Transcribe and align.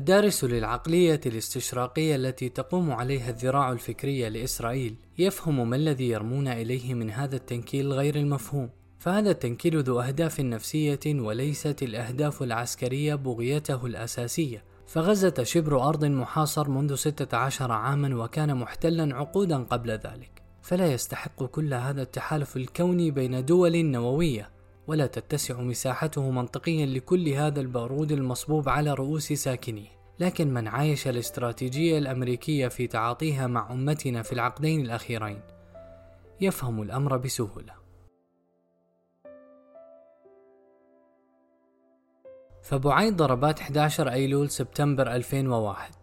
الدارس 0.00 0.44
للعقلية 0.44 1.20
الاستشراقية 1.26 2.16
التي 2.16 2.48
تقوم 2.48 2.92
عليها 2.92 3.30
الذراع 3.30 3.72
الفكرية 3.72 4.28
لإسرائيل 4.28 4.94
يفهم 5.18 5.70
ما 5.70 5.76
الذي 5.76 6.08
يرمون 6.08 6.48
إليه 6.48 6.94
من 6.94 7.10
هذا 7.10 7.36
التنكيل 7.36 7.92
غير 7.92 8.16
المفهوم. 8.16 8.70
فهذا 8.98 9.30
التنكيل 9.30 9.82
ذو 9.82 10.00
أهداف 10.00 10.40
نفسية 10.40 11.00
وليست 11.06 11.82
الأهداف 11.82 12.42
العسكرية 12.42 13.14
بغيته 13.14 13.86
الأساسية. 13.86 14.64
فغزة 14.86 15.34
شبر 15.42 15.88
أرض 15.88 16.04
محاصر 16.04 16.68
منذ 16.68 16.94
16 16.94 17.72
عاما 17.72 18.24
وكان 18.24 18.56
محتلا 18.56 19.16
عقودا 19.16 19.58
قبل 19.62 19.90
ذلك. 19.90 20.42
فلا 20.62 20.92
يستحق 20.92 21.44
كل 21.44 21.74
هذا 21.74 22.02
التحالف 22.02 22.56
الكوني 22.56 23.10
بين 23.10 23.44
دول 23.44 23.84
نووية 23.84 24.50
ولا 24.90 25.06
تتسع 25.06 25.60
مساحته 25.60 26.30
منطقيا 26.30 26.86
لكل 26.86 27.28
هذا 27.28 27.60
البارود 27.60 28.12
المصبوب 28.12 28.68
على 28.68 28.94
رؤوس 28.94 29.32
ساكنيه 29.32 29.88
لكن 30.20 30.54
من 30.54 30.68
عايش 30.68 31.08
الاستراتيجية 31.08 31.98
الأمريكية 31.98 32.68
في 32.68 32.86
تعاطيها 32.86 33.46
مع 33.46 33.72
أمتنا 33.72 34.22
في 34.22 34.32
العقدين 34.32 34.80
الأخيرين 34.80 35.40
يفهم 36.40 36.82
الأمر 36.82 37.16
بسهولة. 37.16 37.72
فبعيد 42.62 43.16
ضربات 43.16 43.60
11 43.60 44.12
أيلول 44.12 44.50
سبتمبر 44.50 45.14
2001 45.14 45.94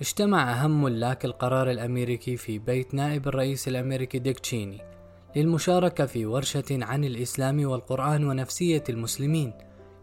اجتمع 0.00 0.52
أهم 0.52 0.82
ملاك 0.82 1.24
القرار 1.24 1.70
الأمريكي 1.70 2.36
في 2.36 2.58
بيت 2.58 2.94
نائب 2.94 3.28
الرئيس 3.28 3.68
الأمريكي 3.68 4.18
ديك 4.18 4.38
تشيني 4.40 4.93
للمشاركة 5.36 6.06
في 6.06 6.26
ورشة 6.26 6.64
عن 6.70 7.04
الإسلام 7.04 7.64
والقرآن 7.64 8.24
ونفسية 8.24 8.84
المسلمين 8.88 9.52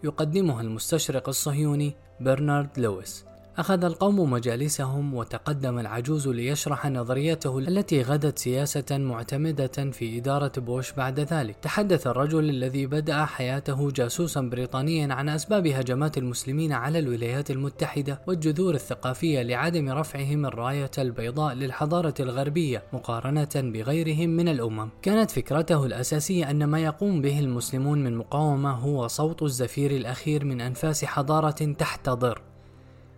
يقدمها 0.04 0.62
المستشرق 0.62 1.30
الصهيوني 1.30 1.96
برنارد 2.20 2.80
لويس. 2.80 3.26
أخذ 3.62 3.84
القوم 3.84 4.32
مجالسهم 4.32 5.14
وتقدم 5.14 5.80
العجوز 5.80 6.28
ليشرح 6.28 6.86
نظريته 6.86 7.60
التي 7.60 8.02
غدت 8.02 8.40
سياسة 8.40 8.98
معتمدة 8.98 9.68
في 9.68 10.18
إدارة 10.18 10.52
بوش 10.58 10.92
بعد 10.92 11.20
ذلك. 11.20 11.56
تحدث 11.62 12.08
الرجل 12.08 12.50
الذي 12.50 12.86
بدأ 12.86 13.26
حياته 13.26 13.92
جاسوسا 13.92 14.42
بريطانيا 14.42 15.14
عن 15.14 15.30
أسباب 15.30 15.68
هجمات 15.68 16.18
المسلمين 16.18 16.74
على 16.74 17.00
الولايات 17.00 17.52
المتحدة 17.52 18.22
والجذور 18.28 18.74
الثقافية 18.74 19.42
لعدم 19.42 19.90
رفعهم 19.90 20.46
الراية 20.46 20.92
البيضاء 20.98 21.54
للحضارة 21.54 22.16
الغربية 22.20 22.84
مقارنة 22.94 23.50
بغيرهم 23.56 24.30
من 24.30 24.48
الأمم. 24.48 24.90
كانت 25.02 25.32
فكرته 25.32 25.86
الأساسية 25.86 26.50
أن 26.52 26.64
ما 26.64 26.80
يقوم 26.80 27.22
به 27.22 27.40
المسلمون 27.40 28.04
من 28.04 28.18
مقاومة 28.18 28.72
هو 28.72 29.08
صوت 29.08 29.44
الزفير 29.44 29.92
الأخير 29.92 30.46
من 30.46 30.62
أنفاس 30.62 31.06
حضارة 31.06 31.76
تحتضر 31.80 32.51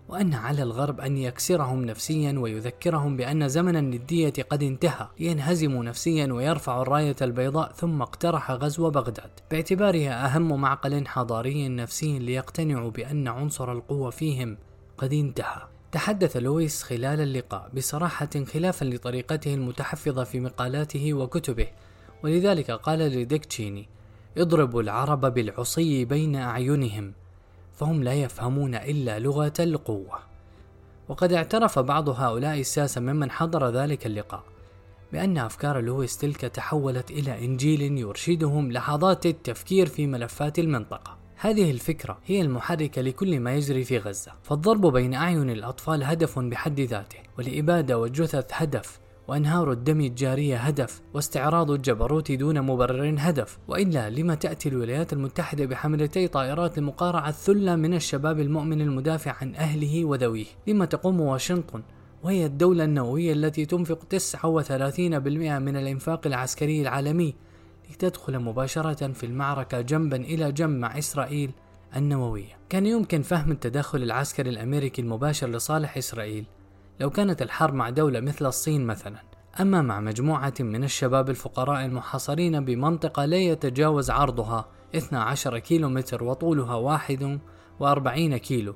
وأن 0.10 0.34
على 0.34 0.64
الغرب 0.64 1.02
أن 1.02 1.18
يكسرهم 1.18 1.86
نفسيا 1.86 2.40
ويذكرهم 2.40 3.18
بأن 3.18 3.48
زمن 3.48 3.76
الندية 3.76 4.34
قد 4.50 4.64
انتهى. 4.64 5.08
لينهزموا 5.20 5.84
نفسيا 5.84 6.34
ويرفعوا 6.34 6.82
الراية 6.82 7.16
البيضاء 7.22 7.72
ثم 7.72 8.02
اقترح 8.02 8.52
غزو 8.52 8.90
بغداد. 8.90 9.32
باعتبارها 9.52 10.26
أهم 10.26 10.62
معقل 10.62 11.08
حضاري 11.08 11.70
نفسي 11.70 12.20
ليقتنعوا 12.20 12.92
بأن 12.92 13.28
عنصر 13.28 13.72
القوة 13.72 14.10
فيهم 14.10 14.58
قد 14.98 15.14
انتهى. 15.14 15.62
تحدث 15.92 16.38
لويس 16.38 16.84
خلال 16.84 17.22
اللقاء 17.22 17.70
بصراحة 17.76 18.30
خلافا 18.54 18.86
لطريقته 18.86 19.54
المتحفظة 19.54 20.24
في 20.24 20.40
مقالاته 20.40 21.14
وكتبه. 21.14 21.68
ولذلك 22.24 22.72
قال 22.72 23.00
لديك 23.00 23.46
تشيني 23.46 23.90
اضربوا 24.38 24.82
العرب 24.82 25.34
بالعصي 25.34 26.06
بين 26.06 26.36
أعينهم 26.36 27.14
فهم 27.74 28.04
لا 28.04 28.14
يفهمون 28.14 28.76
إلا 28.76 29.20
لغة 29.20 29.54
القوة. 29.60 30.20
وقد 31.10 31.34
اعترف 31.34 31.80
بعض 31.80 32.10
هؤلاء 32.10 32.60
الساسة 32.60 33.02
ممن 33.02 33.32
حضر 33.32 33.70
ذلك 33.70 34.06
اللقاء 34.06 34.44
بأن 35.14 35.38
أفكار 35.38 35.82
لويس 35.82 36.18
تلك 36.18 36.42
تحولت 36.42 37.12
إلى 37.12 37.46
إنجيل 37.46 37.98
يرشدهم 37.98 38.72
لحظات 38.72 39.26
التفكير 39.26 39.86
في 39.86 40.08
ملفات 40.08 40.60
المنطقة. 40.60 41.18
هذه 41.36 41.72
الفكرة 41.72 42.18
هي 42.26 42.42
المحركة 42.42 43.02
لكل 43.02 43.40
ما 43.40 43.56
يجري 43.56 43.84
في 43.84 43.98
غزة. 43.98 44.32
فالضرب 44.44 44.86
بين 44.94 45.14
أعين 45.14 45.50
الأطفال 45.50 46.04
هدف 46.04 46.40
بحد 46.40 46.80
ذاته 46.80 47.20
والإبادة 47.38 47.98
والجثث 47.98 48.46
هدف 48.52 49.03
وأنهار 49.28 49.72
الدم 49.72 50.02
الجارية 50.02 50.58
هدف 50.58 51.02
واستعراض 51.14 51.72
الجبروت 51.72 52.32
دون 52.32 52.62
مبرر 52.62 53.16
هدف. 53.18 53.58
وإلا 53.68 54.10
لما 54.10 54.36
تأتي 54.36 54.70
الولايات 54.70 55.14
المتحدة 55.14 55.66
بحملتي 55.66 56.28
طائرات 56.28 56.78
لمقارعة 56.78 57.32
ثلة 57.32 57.76
من 57.76 57.94
الشباب 57.94 58.40
المؤمن 58.40 58.82
المدافع 58.82 59.36
عن 59.42 59.56
أهله 59.56 60.06
وذويه. 60.06 60.46
لما 60.68 60.86
تقوم 60.86 61.22
واشنطن 61.22 61.84
وهي 62.24 62.46
الدولة 62.46 62.84
النووية 62.84 63.34
التي 63.34 63.66
تنفق 63.66 64.00
39% 64.04 65.60
من 65.60 65.78
الإنفاق 65.78 66.28
العسكري 66.28 66.82
العالمي. 66.82 67.36
لتدخل 67.92 68.40
مباشرة 68.40 69.08
في 69.12 69.26
المعركة 69.26 69.82
جنبا 69.82 70.18
إلى 70.18 70.52
جنب 70.52 70.80
مع 70.80 70.98
إسرائيل 70.98 71.52
النووية. 71.96 72.58
كان 72.70 72.86
يمكن 72.86 73.22
فهم 73.22 73.52
التدخل 73.52 74.04
العسكري 74.04 74.50
الأمريكي 74.50 75.02
المباشر 75.02 75.48
لصالح 75.48 75.98
إسرائيل. 75.98 76.46
لو 77.00 77.10
كانت 77.10 77.42
الحرب 77.42 77.74
مع 77.74 77.90
دولة 77.90 78.20
مثل 78.20 78.46
الصين 78.46 78.86
مثلا 78.86 79.20
أما 79.62 79.82
مع 79.82 80.00
مجموعة 80.00 80.54
من 80.60 80.84
الشباب 80.84 81.30
الفقراء 81.30 81.86
المحاصرين 81.86 82.66
بمنطقة 82.66 83.26
لا 83.26 83.38
يتجاوز 83.38 84.10
عرضها 84.10 84.66
12 84.96 85.60
كيلو 85.60 85.90
متر 85.90 86.24
وطولها 86.24 86.76
41 86.76 88.38
كيلو 88.38 88.76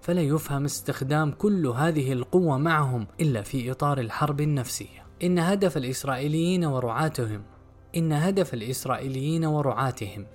فلا 0.00 0.20
يفهم 0.20 0.64
استخدام 0.64 1.30
كل 1.30 1.66
هذه 1.66 2.12
القوة 2.12 2.58
معهم 2.58 3.06
إلا 3.20 3.42
في 3.42 3.70
إطار 3.70 3.98
الحرب 3.98 4.40
النفسية. 4.40 5.06
إن 5.22 5.38
هدف 5.38 5.76
الإسرائيليين 5.76 6.64
ورعاتهم 6.64 7.42
إن 7.96 8.12
هدف 8.12 8.54
الإسرائيليين 8.54 9.44
ورعاتهم 9.44 10.26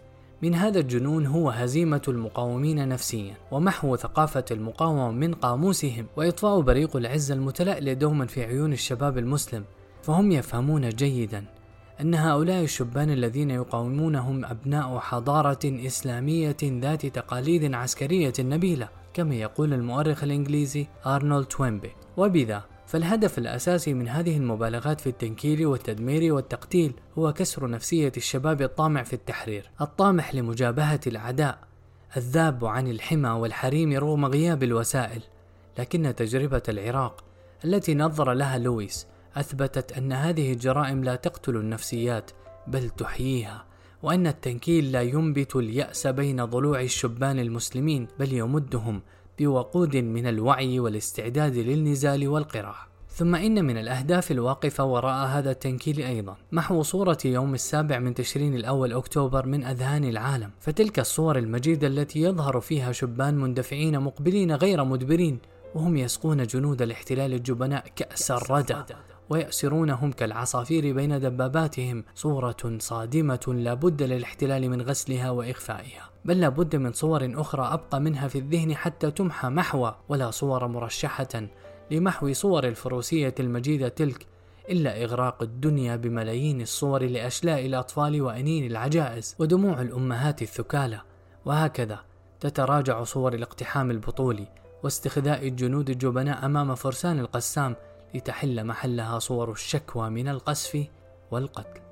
من 0.41 0.55
هذا 0.55 0.79
الجنون 0.79 1.25
هو 1.25 1.49
هزيمة 1.49 2.01
المقاومين 2.07 2.87
نفسيا 2.87 3.33
ومحو 3.51 3.95
ثقافة 3.95 4.45
المقاومة 4.51 5.11
من 5.11 5.33
قاموسهم 5.33 6.05
وإطفاء 6.17 6.61
بريق 6.61 6.95
العزة 6.95 7.33
المتلألئ 7.33 7.93
دوما 7.93 8.25
في 8.25 8.43
عيون 8.43 8.73
الشباب 8.73 9.17
المسلم. 9.17 9.63
فهم 10.03 10.31
يفهمون 10.31 10.89
جيدا 10.89 11.45
أن 12.01 12.15
هؤلاء 12.15 12.63
الشبان 12.63 13.09
الذين 13.09 13.51
يقاومونهم 13.51 14.45
أبناء 14.45 14.99
حضارة 14.99 15.59
إسلامية 15.65 16.57
ذات 16.63 17.05
تقاليد 17.05 17.73
عسكرية 17.73 18.33
نبيلة 18.39 18.89
كما 19.13 19.35
يقول 19.35 19.73
المؤرخ 19.73 20.23
الإنجليزي 20.23 20.87
أرنولد 21.05 21.45
توينبي 21.45 21.91
وبذا 22.17 22.63
فالهدف 22.91 23.37
الأساسي 23.37 23.93
من 23.93 24.07
هذه 24.07 24.37
المبالغات 24.37 25.01
في 25.01 25.07
التنكيل 25.07 25.65
والتدمير 25.65 26.33
والتقتيل 26.33 26.93
هو 27.17 27.33
كسر 27.33 27.69
نفسية 27.69 28.11
الشباب 28.17 28.61
الطامع 28.61 29.03
في 29.03 29.13
التحرير، 29.13 29.69
الطامح 29.81 30.35
لمجابهة 30.35 30.99
الأعداء، 31.07 31.59
الذاب 32.17 32.65
عن 32.65 32.87
الحمى 32.87 33.29
والحريم 33.29 33.93
رغم 33.93 34.25
غياب 34.25 34.63
الوسائل، 34.63 35.21
لكن 35.79 36.15
تجربة 36.15 36.61
العراق 36.69 37.23
التي 37.65 37.95
نظر 37.95 38.33
لها 38.33 38.57
لويس 38.57 39.07
أثبتت 39.35 39.91
أن 39.91 40.11
هذه 40.11 40.53
الجرائم 40.53 41.03
لا 41.03 41.15
تقتل 41.15 41.55
النفسيات 41.55 42.31
بل 42.67 42.89
تحييها، 42.89 43.65
وأن 44.03 44.27
التنكيل 44.27 44.91
لا 44.91 45.01
ينبت 45.01 45.55
اليأس 45.55 46.07
بين 46.07 46.45
ضلوع 46.45 46.81
الشبان 46.81 47.39
المسلمين 47.39 48.07
بل 48.19 48.33
يمدهم 48.33 49.01
بوقود 49.39 49.97
من 49.97 50.27
الوعي 50.27 50.79
والاستعداد 50.79 51.55
للنزال 51.57 52.27
والقراع 52.27 52.91
ثم 53.13 53.35
إن 53.35 53.65
من 53.65 53.77
الأهداف 53.77 54.31
الواقفة 54.31 54.83
وراء 54.83 55.27
هذا 55.27 55.51
التنكيل 55.51 55.99
أيضا. 55.99 56.37
محو 56.51 56.83
صورة 56.83 57.17
يوم 57.25 57.53
السابع 57.53 57.99
من 57.99 58.13
تشرين 58.13 58.55
الأول 58.55 58.93
أكتوبر 58.93 59.45
من 59.45 59.63
أذهان 59.63 60.03
العالم. 60.03 60.51
فتلك 60.59 60.99
الصور 60.99 61.37
المجيدة 61.37 61.87
التي 61.87 62.21
يظهر 62.21 62.59
فيها 62.59 62.91
شبان 62.91 63.37
مندفعين 63.37 63.99
مقبلين 63.99 64.51
غير 64.51 64.83
مدبرين 64.83 65.39
وهم 65.75 65.97
يسقون 65.97 66.43
جنود 66.43 66.81
الاحتلال 66.81 67.33
الجبناء 67.33 67.85
كأس 67.95 68.31
الردى. 68.31 68.75
ويأسرونهم 69.29 70.11
كالعصافير 70.11 70.93
بين 70.93 71.19
دباباتهم. 71.19 72.03
صورة 72.15 72.77
صادمة 72.77 73.45
لا 73.47 73.73
بد 73.73 74.03
للاحتلال 74.03 74.69
من 74.69 74.81
غسلها 74.81 75.29
وإخفائها. 75.29 76.10
بل 76.25 76.39
لا 76.39 76.49
بد 76.49 76.75
من 76.75 76.93
صور 76.93 77.31
أخرى 77.35 77.73
أبقى 77.73 77.99
منها 78.01 78.27
في 78.27 78.37
الذهن 78.37 78.75
حتى 78.75 79.11
تمحى 79.11 79.49
محوى 79.49 79.95
ولا 80.09 80.31
صور 80.31 80.67
مرشحة 80.67 81.47
لمحو 81.91 82.33
صور 82.33 82.67
الفروسية 82.67 83.35
المجيدة 83.39 83.87
تلك 83.87 84.27
إلا 84.69 85.03
إغراق 85.03 85.43
الدنيا 85.43 85.95
بملايين 85.95 86.61
الصور 86.61 87.03
لأشلاء 87.03 87.65
الأطفال 87.65 88.21
وأنين 88.21 88.71
العجائز 88.71 89.35
ودموع 89.39 89.81
الأمهات 89.81 90.41
الثكالى. 90.41 91.01
وهكذا 91.45 91.99
تتراجع 92.39 93.03
صور 93.03 93.33
الاقتحام 93.33 93.91
البطولي 93.91 94.47
واستخذاء 94.83 95.47
الجنود 95.47 95.89
الجبناء 95.89 96.45
أمام 96.45 96.75
فرسان 96.75 97.19
القسام 97.19 97.75
لتحل 98.15 98.63
محلها 98.65 99.19
صور 99.19 99.51
الشكوى 99.51 100.09
من 100.09 100.27
القسف 100.27 100.85
والقتل. 101.31 101.90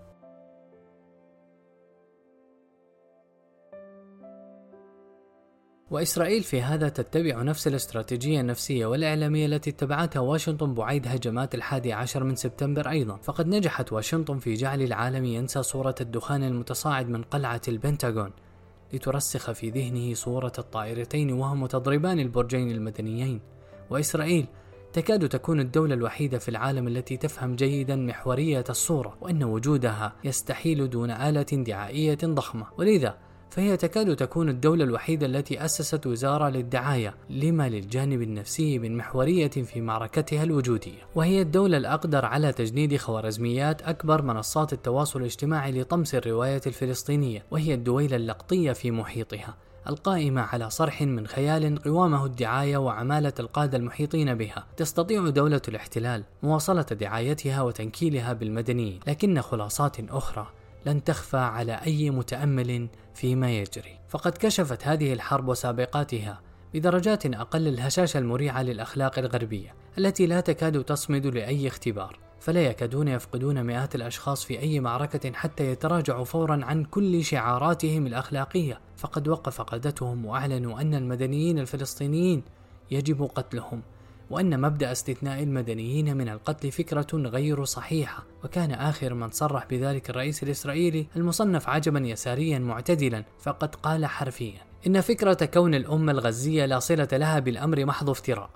وإسرائيل 5.92 6.44
في 6.44 6.62
هذا 6.62 6.90
تتبع 6.90 7.42
نفس 7.42 7.68
الاستراتيجية 7.68 8.42
النفسية 8.42 8.86
والإعلامية 8.86 9.46
التي 9.46 9.70
اتبعتها 9.70 10.20
واشنطن 10.20 10.74
بعيد 10.74 11.08
هجمات 11.08 11.56
الحادي 11.56 11.94
عشر 11.94 12.24
من 12.24 12.36
سبتمبر 12.36 12.90
أيضا. 12.90 13.16
فقد 13.16 13.48
نجحت 13.48 13.94
واشنطن 13.94 14.38
في 14.38 14.54
جعل 14.54 14.82
العالم 14.82 15.26
ينسى 15.26 15.64
صورة 15.64 15.96
الدخان 16.02 16.44
المتصاعد 16.44 17.10
من 17.10 17.22
قلعة 17.22 17.62
البنتاغون 17.68 18.32
لترسخ 18.94 19.52
في 19.52 19.70
ذهنه 19.70 20.14
صورة 20.14 20.54
الطائرتين 20.60 21.32
وهم 21.32 21.66
تضربان 21.66 22.20
البرجين 22.20 22.72
المدنيين. 22.72 23.42
وإسرائيل 23.90 24.48
تكاد 24.94 25.30
تكون 25.30 25.60
الدولة 25.60 25.94
الوحيدة 25.94 26.38
في 26.38 26.50
العالم 26.50 26.88
التي 26.88 27.18
تفهم 27.18 27.56
جيدا 27.56 27.96
محورية 27.96 28.64
الصورة 28.70 29.18
وأن 29.22 29.44
وجودها 29.44 30.16
يستحيل 30.24 30.90
دون 30.90 31.12
آلة 31.12 31.42
دعائية 31.42 32.20
ضخمة. 32.24 32.66
ولذا 32.78 33.29
فهي 33.50 33.78
تكاد 33.78 34.16
تكون 34.16 34.50
الدولة 34.50 34.84
الوحيدة 34.84 35.26
التي 35.26 35.66
أسست 35.66 36.08
وزارة 36.08 36.50
للدعاية 36.50 37.16
لما 37.30 37.70
للجانب 37.70 38.22
النفسي 38.22 38.80
من 38.80 38.98
محورية 38.98 39.50
في 39.50 39.82
معركتها 39.82 40.44
الوجودية. 40.44 41.00
وهي 41.16 41.42
الدولة 41.42 41.78
الأقدر 41.78 42.26
على 42.26 42.54
تجنيد 42.54 42.98
خوارزميات 42.98 43.82
أكبر 43.82 44.22
منصات 44.22 44.74
التواصل 44.74 45.20
الاجتماعي 45.20 45.72
لطمس 45.72 46.16
الرواية 46.16 46.62
الفلسطينية 46.68 47.46
وهي 47.52 47.74
الدويلة 47.74 48.16
اللقطية 48.16 48.72
في 48.72 48.92
محيطها 48.92 49.56
القائمة 49.88 50.42
على 50.42 50.70
صرح 50.70 51.02
من 51.02 51.28
خيال 51.28 51.84
قوامه 51.84 52.26
الدعاية 52.26 52.78
وعمالة 52.78 53.34
القادة 53.40 53.78
المحيطين 53.78 54.36
بها. 54.36 54.66
تستطيع 54.78 55.30
دولة 55.30 55.62
الاحتلال 55.68 56.24
مواصلة 56.44 56.82
دعايتها 56.82 57.62
وتنكيلها 57.62 58.34
بالمدنيين 58.34 59.00
لكن 59.08 59.42
خلاصات 59.42 60.10
أخرى 60.10 60.48
لن 60.86 61.04
تخفى 61.04 61.38
على 61.38 61.74
أي 61.74 62.10
متأمل 62.10 62.88
فيما 63.14 63.52
يجري. 63.52 64.00
فقد 64.10 64.32
كشفت 64.32 64.88
هذه 64.88 65.14
الحرب 65.14 65.48
وسابقاتها 65.48 66.42
بدرجات 66.74 67.26
أقل 67.26 67.68
الهشاشة 67.68 68.18
المريعة 68.18 68.64
للأخلاق 68.64 69.20
الغربية 69.20 69.76
التي 69.98 70.26
لا 70.28 70.40
تكاد 70.40 70.84
تصمد 70.84 71.26
لأي 71.26 71.68
اختبار. 71.68 72.20
فلا 72.40 72.62
يكادون 72.62 73.08
يفقدون 73.08 73.64
مئات 73.64 73.96
الأشخاص 73.96 74.44
في 74.44 74.60
أي 74.60 74.80
معركة 74.80 75.32
حتى 75.34 75.72
يتراجعوا 75.72 76.26
فورا 76.26 76.66
عن 76.66 76.84
كل 76.84 77.24
شعاراتهم 77.24 78.08
الأخلاقية. 78.08 78.80
فقد 78.98 79.28
وقف 79.28 79.62
قادتهم 79.62 80.26
وأعلنوا 80.26 80.82
أن 80.82 80.94
المدنيين 80.94 81.60
الفلسطينيين 81.60 82.44
يجب 82.92 83.24
قتلهم. 83.36 83.82
وأن 84.30 84.62
مبدأ 84.62 84.92
استثناء 84.92 85.44
المدنيين 85.44 86.18
من 86.18 86.30
القتل 86.30 86.72
فكرة 86.72 87.08
غير 87.14 87.66
صحيحة 87.66 88.26
وكان 88.44 88.72
آخر 88.72 89.14
من 89.14 89.30
صرح 89.30 89.66
بذلك 89.66 90.10
الرئيس 90.10 90.44
الإسرائيلي 90.44 91.08
المصنف 91.16 91.70
عجبا 91.70 92.00
يساريا 92.00 92.60
معتدلا 92.60 93.24
فقد 93.40 93.76
قال 93.76 94.06
حرفيا 94.06 94.62
إن 94.88 95.02
فكرة 95.02 95.46
كون 95.46 95.76
الأمة 95.76 96.12
الغزية 96.12 96.66
لا 96.66 96.80
صلة 96.80 97.08
لها 97.12 97.40
بالأمر 97.40 97.86
محض 97.86 98.10
افتراء 98.10 98.50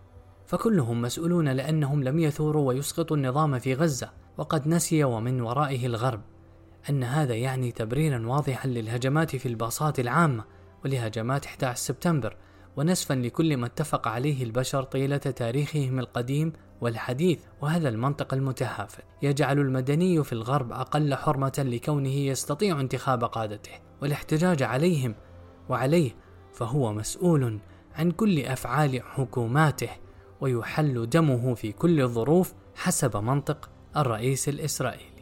فكلهم 0.45 1.01
مسؤولون 1.01 1.49
لأنهم 1.49 2.03
لم 2.03 2.19
يثوروا 2.19 2.67
ويسقطوا 2.67 3.17
النظام 3.17 3.59
في 3.59 3.73
غزة 3.73 4.09
وقد 4.37 4.67
نسي 4.67 5.03
ومن 5.03 5.41
ورائه 5.41 5.85
الغرب. 5.85 6.21
أن 6.89 7.03
هذا 7.03 7.33
يعني 7.33 7.71
تبريرا 7.71 8.27
واضحا 8.27 8.67
للهجمات 8.67 9.35
في 9.35 9.45
الباصات 9.45 9.99
العامة 9.99 10.43
ولهجمات 10.85 11.45
11 11.45 11.79
سبتمبر 11.79 12.37
ونسفا 12.77 13.13
لكل 13.13 13.57
ما 13.57 13.65
اتفق 13.65 14.07
عليه 14.07 14.43
البشر 14.43 14.83
طيلة 14.83 15.17
تاريخهم 15.17 15.99
القديم 15.99 16.53
والحديث 16.81 17.39
وهذا 17.61 17.89
المنطق 17.89 18.33
المتهافت 18.33 19.03
يجعل 19.21 19.59
المدني 19.59 20.23
في 20.23 20.33
الغرب 20.33 20.71
أقل 20.71 21.15
حرمة 21.15 21.65
لكونه 21.67 22.09
يستطيع 22.09 22.79
انتخاب 22.79 23.23
قادته 23.23 23.71
والاحتجاج 24.01 24.63
عليهم 24.63 25.15
وعليه 25.69 26.15
فهو 26.53 26.93
مسؤول 26.93 27.59
عن 27.95 28.11
كل 28.11 28.39
أفعال 28.39 29.01
حكوماته 29.01 29.89
ويحل 30.41 31.09
دمه 31.09 31.55
في 31.55 31.71
كل 31.71 32.01
الظروف 32.01 32.53
حسب 32.75 33.17
منطق 33.17 33.69
الرئيس 33.97 34.49
الإسرائيلي. 34.49 35.12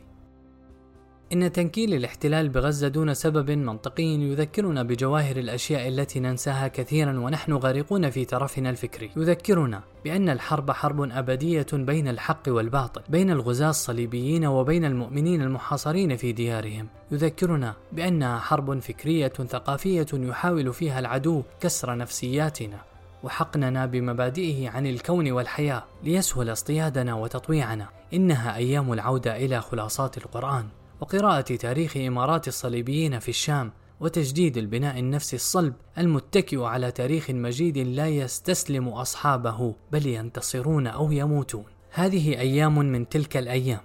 إن 1.34 1.52
تنكيل 1.52 1.94
الاحتلال 1.94 2.50
بغزة 2.50 2.88
دون 2.88 3.14
سبب 3.14 3.52
منطقي 3.52 4.04
يذكرنا 4.04 4.84
بجواهر 4.84 5.38
الأشياء 5.38 5.88
التي 5.88 6.20
ننساها 6.20 6.68
كثيرا 6.68 7.20
ونحن 7.20 7.54
غارقون 7.54 8.10
في 8.10 8.26
ترفنا 8.26 8.70
الفكري. 8.70 9.12
يذكرنا 9.18 9.82
بأن 10.06 10.30
الحرب 10.30 10.72
حرب 10.72 11.02
أبدية 11.12 11.66
بين 11.74 12.08
الحق 12.08 12.44
والباطل 12.48 13.02
بين 13.10 13.32
الغزاة 13.32 13.70
الصليبيين 13.70 14.46
وبين 14.46 14.86
المؤمنين 14.86 15.42
المحاصرين 15.42 16.16
في 16.16 16.32
ديارهم. 16.32 16.88
يذكرنا 17.12 17.74
بأنها 17.92 18.40
حرب 18.40 18.80
فكرية 18.80 19.28
ثقافية 19.28 20.08
يحاول 20.14 20.74
فيها 20.74 21.00
العدو 21.00 21.44
كسر 21.60 21.98
نفسياتنا 21.98 22.78
وحقننا 23.24 23.86
بمبادئه 23.86 24.70
عن 24.70 24.88
الكون 24.88 25.32
والحياة 25.32 25.84
ليسهل 26.04 26.52
اصطيادنا 26.52 27.14
وتطويعنا. 27.14 27.88
إنها 28.14 28.56
أيام 28.56 28.94
العودة 28.94 29.36
إلى 29.36 29.62
خلاصات 29.62 30.18
القرآن. 30.18 30.66
وقراءة 31.02 31.56
تاريخ 31.56 31.98
إمارات 31.98 32.48
الصليبيين 32.48 33.20
في 33.20 33.30
الشام 33.30 33.72
وتجديد 34.00 34.58
البناء 34.58 35.00
النفسي 35.00 35.36
الصلب 35.36 35.74
المتكئ 35.98 36.62
على 36.62 36.92
تاريخ 36.92 37.30
مجيد 37.30 37.78
لا 37.78 38.08
يستسلم 38.08 38.88
أصحابه 38.88 39.76
بل 39.92 40.08
ينتصرون 40.08 40.88
أو 40.88 41.12
يموتون. 41.12 41.66
هذه 41.92 42.40
أيام 42.40 42.78
من 42.78 43.10
تلك 43.10 43.38
الأيام 43.38 43.82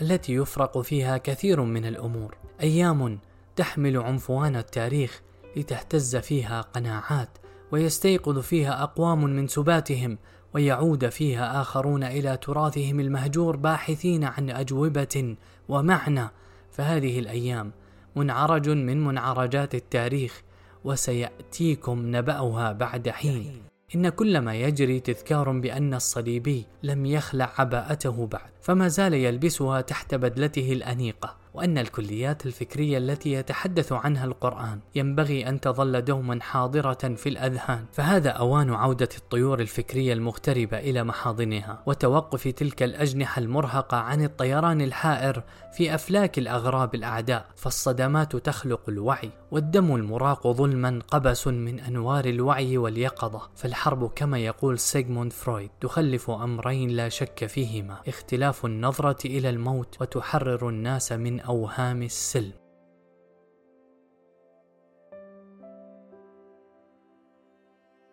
التي 0.00 0.34
يفرق 0.34 0.80
فيها 0.80 1.18
كثير 1.18 1.60
من 1.62 1.84
الأمور. 1.84 2.36
أيام 2.60 3.18
تحمل 3.56 3.96
عنفوان 3.96 4.56
التاريخ 4.56 5.22
لتهتز 5.56 6.16
فيها 6.16 6.60
قناعات 6.60 7.28
ويستيقظ 7.72 8.38
فيها 8.38 8.82
أقوام 8.82 9.24
من 9.24 9.48
سباتهم 9.48 10.18
ويعود 10.54 11.08
فيها 11.08 11.60
آخرون 11.60 12.04
إلى 12.04 12.36
تراثهم 12.36 13.00
المهجور 13.00 13.56
باحثين 13.56 14.24
عن 14.24 14.50
أجوبة 14.50 15.36
ومعنى 15.68 16.28
فهذه 16.70 17.18
الأيام 17.18 17.72
منعرج 18.16 18.68
من 18.68 19.04
منعرجات 19.04 19.74
التاريخ 19.74 20.42
وسيأتيكم 20.84 22.16
نبأها 22.16 22.72
بعد 22.72 23.08
حين. 23.08 23.62
إن 23.94 24.08
كل 24.08 24.38
ما 24.38 24.54
يجري 24.54 25.00
تذكار 25.00 25.50
بأن 25.58 25.94
الصليبي 25.94 26.66
لم 26.82 27.06
يخلع 27.06 27.52
عباءته 27.58 28.26
بعد 28.26 28.50
فما 28.62 28.88
زال 28.88 29.14
يلبسها 29.14 29.80
تحت 29.80 30.14
بدلته 30.14 30.72
الأنيقة. 30.72 31.39
وأن 31.54 31.78
الكليات 31.78 32.46
الفكرية 32.46 32.98
التي 32.98 33.32
يتحدث 33.32 33.92
عنها 33.92 34.24
القرآن 34.24 34.80
ينبغي 34.94 35.48
أن 35.48 35.60
تظل 35.60 36.02
دوما 36.04 36.38
حاضرة 36.42 37.14
في 37.14 37.28
الأذهان 37.28 37.84
فهذا 37.92 38.30
أوان 38.30 38.74
عودة 38.74 39.08
الطيور 39.18 39.60
الفكرية 39.60 40.12
المغتربة 40.12 40.78
إلى 40.78 41.04
محاضنها 41.04 41.82
وتوقف 41.86 42.48
تلك 42.48 42.82
الأجنحة 42.82 43.40
المرهقة 43.40 43.96
عن 43.96 44.24
الطيران 44.24 44.80
الحائر 44.80 45.42
في 45.72 45.94
أفلاك 45.94 46.38
الأغراب 46.38 46.94
الأعداء 46.94 47.46
فالصدمات 47.56 48.36
تخلق 48.36 48.80
الوعي 48.88 49.30
والدم 49.50 49.94
المراق 49.94 50.48
ظلما 50.48 50.98
قبس 51.08 51.46
من 51.46 51.80
أنوار 51.80 52.24
الوعي 52.24 52.78
واليقظة 52.78 53.42
فالحرب 53.56 54.10
كما 54.16 54.38
يقول 54.38 54.78
سيغموند 54.78 55.32
فرويد 55.32 55.70
تخلف 55.80 56.30
أمرين 56.30 56.90
لا 56.90 57.08
شك 57.08 57.46
فيهما 57.46 57.96
اختلاف 58.08 58.66
النظرة 58.66 59.26
إلى 59.26 59.50
الموت 59.50 59.96
وتحرر 60.00 60.68
الناس 60.68 61.12
أوهام 61.40 62.02
السلم. 62.02 62.59